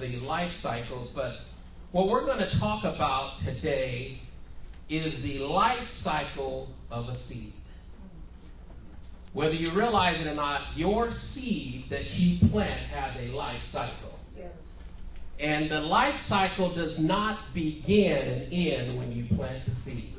[0.00, 1.40] the life cycles, but
[1.92, 4.18] what we're going to talk about today
[4.88, 7.52] is the life cycle of a seed.
[9.32, 14.18] Whether you realize it or not, your seed that you plant has a life cycle.
[14.36, 14.78] Yes.
[15.38, 20.10] And the life cycle does not begin and end when you plant the seed.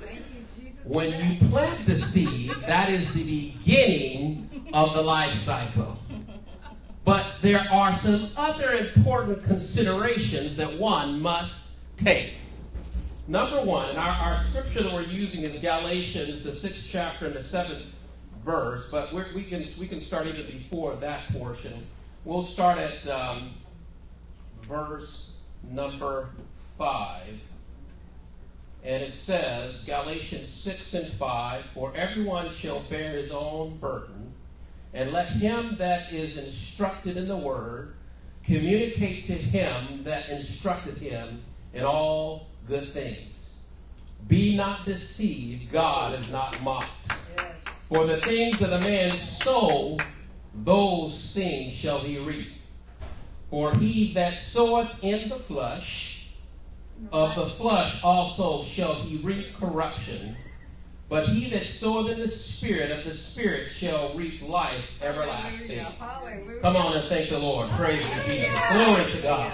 [0.00, 0.84] Thank you, Jesus.
[0.84, 5.98] When you plant the seed, that is the beginning of the life cycle.
[7.06, 12.34] But there are some other important considerations that one must take.
[13.28, 17.40] Number one, our, our scripture that we're using is Galatians, the sixth chapter and the
[17.40, 17.86] seventh
[18.44, 21.72] verse, but we can we can start even before that portion.
[22.24, 23.50] We'll start at um,
[24.62, 26.30] verse number
[26.76, 27.38] five,
[28.82, 34.32] and it says Galatians six and five: For everyone shall bear his own burden,
[34.96, 37.94] and let him that is instructed in the word
[38.42, 41.42] communicate to him that instructed him
[41.74, 43.66] in all good things.
[44.26, 47.12] Be not deceived; God is not mocked.
[47.92, 49.98] For the things that a man sow,
[50.54, 52.52] those things shall he reap.
[53.50, 56.30] For he that soweth in the flesh,
[57.12, 60.36] of the flesh also shall he reap corruption.
[61.08, 65.78] But he that soweth in the spirit, of the spirit shall reap life everlasting.
[65.78, 65.96] Hallelujah.
[65.98, 66.60] Hallelujah.
[66.60, 67.70] Come on and thank the Lord.
[67.70, 68.60] Praise you, Jesus.
[68.72, 69.52] Glory to God.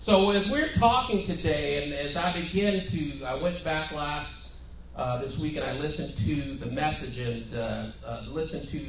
[0.00, 4.62] So as we're talking today, and as I begin to, I went back last
[4.96, 8.80] uh, this week and I listened to the message and uh, uh, listened to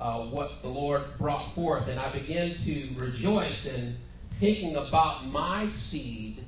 [0.00, 3.96] uh, what the Lord brought forth, and I began to rejoice in
[4.32, 6.44] thinking about my seed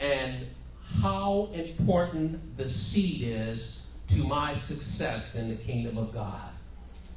[0.00, 0.46] and
[1.02, 6.50] how important the seed is to my success in the kingdom of God.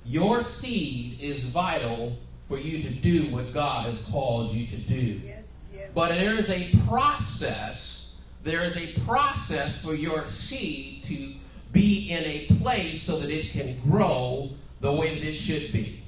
[0.05, 5.21] Your seed is vital for you to do what God has called you to do.
[5.25, 5.89] Yes, yes.
[5.93, 11.33] But there is a process, there is a process for your seed to
[11.71, 14.49] be in a place so that it can grow
[14.81, 16.03] the way that it should be.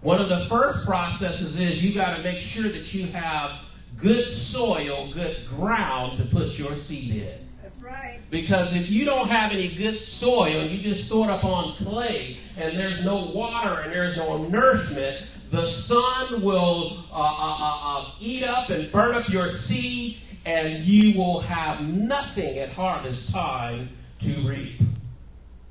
[0.00, 3.52] One of the first processes is you got to make sure that you have
[3.96, 7.43] good soil, good ground to put your seed in.
[7.64, 8.20] That's right.
[8.28, 12.36] Because if you don't have any good soil you just store it up on clay
[12.58, 18.10] and there's no water and there's no nourishment, the sun will uh, uh, uh, uh,
[18.20, 23.88] eat up and burn up your seed and you will have nothing at harvest time
[24.18, 24.82] to reap.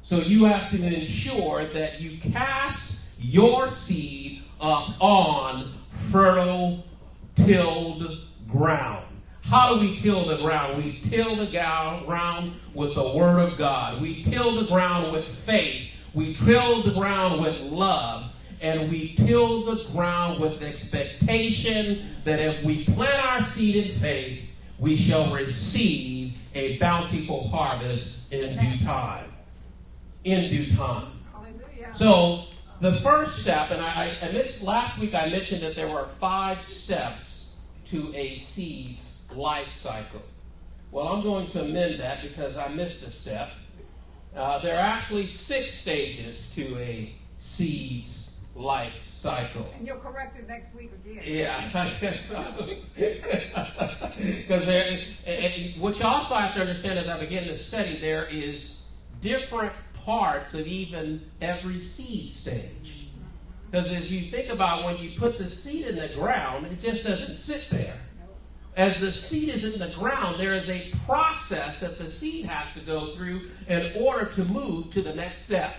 [0.02, 6.84] So you have to ensure that you cast your seed up on fertile,
[7.36, 8.18] tilled
[8.50, 9.13] ground.
[9.44, 10.84] How do we till the ground?
[10.84, 14.02] We till the ground with the Word of God.
[14.02, 15.92] We till the ground with faith.
[16.14, 18.32] We till the ground with love.
[18.62, 24.50] And we till the ground with expectation that if we plant our seed in faith,
[24.80, 29.26] we shall receive a bountiful harvest in due time.
[30.24, 31.08] In due time.
[31.94, 32.46] So
[32.80, 37.58] the first step, and I, I last week, I mentioned that there were five steps
[37.86, 40.22] to a seed's life cycle.
[40.92, 43.50] Well, I'm going to amend that because I missed a step.
[44.36, 49.68] Uh, there are actually six stages to a seed's life cycle.
[49.78, 51.24] and you'll correct it next week again.
[51.26, 52.44] Yeah, I guess so.
[52.96, 57.98] Because there, and- and what you also have to understand as I begin to study,
[58.00, 58.86] there is
[59.22, 63.08] different parts of even every seed stage.
[63.72, 67.04] Because as you think about when you put the seed in the ground, it just
[67.06, 67.83] doesn't sit there.
[68.76, 72.74] As the seed is in the ground, there is a process that the seed has
[72.74, 75.76] to go through in order to move to the next step.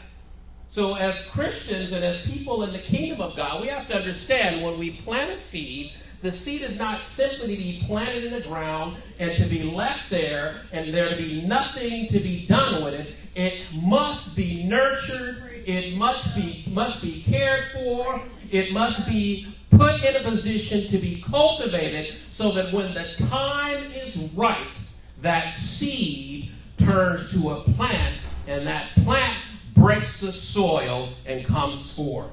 [0.69, 4.63] So, as Christians and as people in the kingdom of God, we have to understand
[4.63, 8.41] when we plant a seed, the seed is not simply to be planted in the
[8.41, 12.95] ground and to be left there and there to be nothing to be done with
[12.95, 13.15] it.
[13.35, 15.63] It must be nurtured.
[15.67, 18.23] It must be must be cared for.
[18.51, 23.83] It must be put in a position to be cultivated so that when the time
[23.93, 24.81] is right,
[25.21, 28.17] that seed turns to a plant
[28.47, 29.37] and that plant
[29.75, 32.31] breaks the soil and comes forth.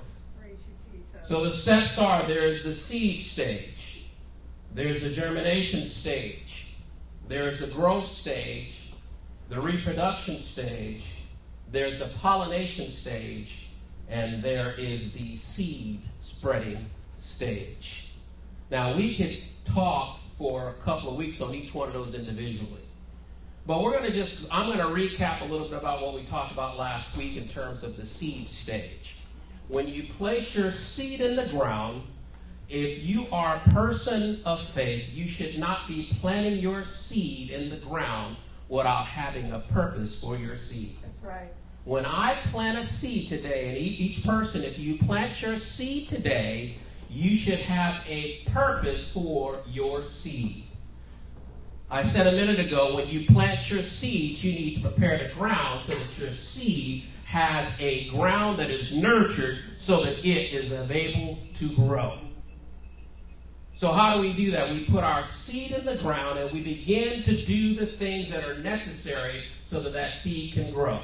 [1.26, 4.10] So the steps are there's the seed stage,
[4.74, 6.76] there's the germination stage,
[7.28, 8.92] there's the growth stage,
[9.50, 11.06] the reproduction stage,
[11.72, 13.70] there's the pollination stage,
[14.10, 16.86] and there is the seed spreading
[17.22, 18.14] stage.
[18.72, 22.82] Now we could talk for a couple of weeks on each one of those individually.
[23.68, 26.24] But we're going to just, I'm going to recap a little bit about what we
[26.24, 29.18] talked about last week in terms of the seed stage.
[29.68, 32.02] When you place your seed in the ground,
[32.70, 37.70] if you are a person of faith, you should not be planting your seed in
[37.70, 38.36] the ground
[38.68, 40.96] without having a purpose for your seed.
[41.04, 41.52] That's right.
[41.84, 46.78] When I plant a seed today, and each person, if you plant your seed today,
[47.12, 50.64] you should have a purpose for your seed.
[51.90, 55.34] I said a minute ago, when you plant your seeds, you need to prepare the
[55.34, 60.72] ground so that your seed has a ground that is nurtured so that it is
[60.90, 62.18] able to grow.
[63.74, 64.70] So, how do we do that?
[64.70, 68.48] We put our seed in the ground and we begin to do the things that
[68.48, 71.00] are necessary so that that seed can grow.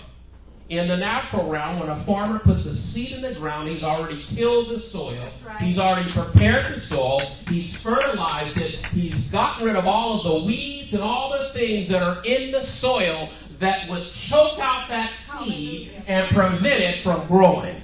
[0.69, 4.21] In the natural realm, when a farmer puts a seed in the ground, he's already
[4.23, 5.17] tilled the soil.
[5.45, 5.61] right.
[5.61, 7.21] He's already prepared the soil.
[7.47, 8.85] He's fertilized it.
[8.87, 12.51] He's gotten rid of all of the weeds and all the things that are in
[12.51, 13.29] the soil
[13.59, 17.81] that would choke out that seed and prevent it from growing.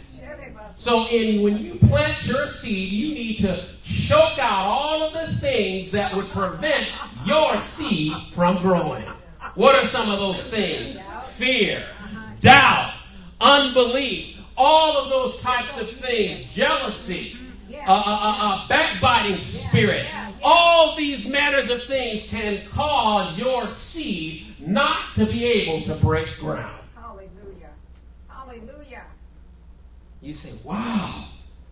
[0.75, 5.33] So, in when you plant your seed, you need to choke out all of the
[5.37, 6.89] things that would prevent
[7.25, 9.05] your seed from growing.
[9.55, 10.97] What are some of those things?
[11.25, 11.85] Fear,
[12.43, 12.93] doubt,
[13.41, 17.37] unbelief, all of those types of things, jealousy,
[17.71, 20.05] a uh, uh, uh, backbiting spirit.
[20.43, 26.37] All these matters of things can cause your seed not to be able to break
[26.37, 26.79] ground.
[26.95, 27.71] Hallelujah.
[28.27, 29.03] Hallelujah.
[30.21, 31.29] You say, wow,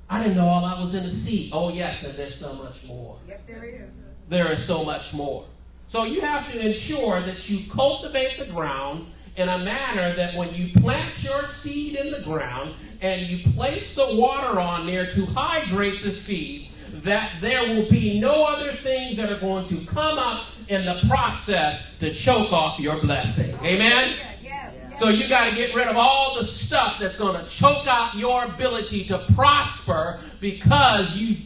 [0.09, 1.51] I didn't know all that was in the seed.
[1.53, 3.17] Oh, yes, and there's so much more.
[3.27, 3.93] Yep, there is.
[4.29, 5.45] There is so much more.
[5.87, 10.53] So you have to ensure that you cultivate the ground in a manner that when
[10.53, 15.25] you plant your seed in the ground and you place the water on there to
[15.27, 16.69] hydrate the seed,
[17.03, 21.01] that there will be no other things that are going to come up in the
[21.07, 23.57] process to choke off your blessing.
[23.65, 24.15] Amen?
[24.43, 24.77] Yes.
[24.77, 24.99] yes.
[24.99, 28.15] So you got to get rid of all the stuff that's going to choke out
[28.15, 31.37] your ability to prosper because you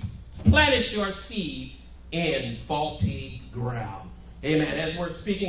[0.43, 1.73] planted your seed
[2.11, 4.09] in faulty ground.
[4.43, 4.79] Amen.
[4.79, 5.43] As we're speaking